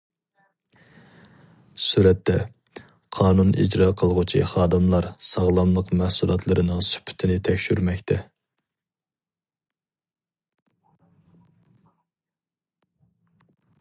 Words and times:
سۈرەتتە: 1.87 2.37
قانۇن 3.17 3.51
ئىجرا 3.63 3.89
قىلغۇچى 4.03 4.41
خادىملار 4.53 5.09
ساغلاملىق 5.27 5.93
مەھسۇلاتلىرىنىڭ 6.01 6.83
سۈپىتىنى 6.89 7.37
تەكشۈرمەكتە. 7.49 8.19